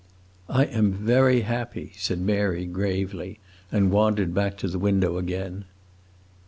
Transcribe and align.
"I 0.49 0.65
am 0.65 0.93
very 0.93 1.41
happy," 1.41 1.93
said 1.95 2.19
Mary, 2.19 2.65
gravely, 2.65 3.37
and 3.71 3.91
wandered 3.91 4.33
back 4.33 4.57
to 4.57 4.67
the 4.67 4.79
window 4.79 5.19
again. 5.19 5.65